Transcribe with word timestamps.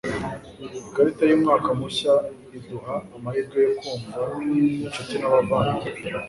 Ikarita 0.89 1.23
yumwaka 1.29 1.69
mushya 1.79 2.13
iduha 2.57 2.95
amahirwe 3.15 3.57
yo 3.65 3.71
kumva 3.79 4.21
inshuti 4.85 5.13
n'abavandimwe 5.17 5.85